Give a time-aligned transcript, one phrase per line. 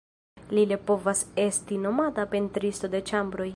[0.53, 3.49] Ie li povas esti nomata pentristo de ĉambroj.